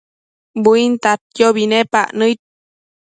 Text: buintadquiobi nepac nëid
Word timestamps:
buintadquiobi 0.63 1.63
nepac 1.71 2.09
nëid 2.17 2.39